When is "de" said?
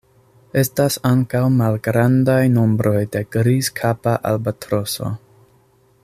3.17-3.21